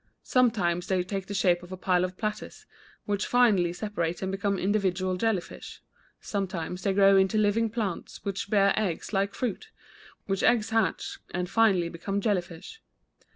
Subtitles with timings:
[0.23, 2.65] Sometimes they take the shape of a pile of platters,
[3.05, 5.79] which finally separate and become individual jelly fish;
[6.19, 9.69] sometimes they grow into living plants which bear eggs like fruit,
[10.25, 12.81] which eggs hatch and finally become jelly fish.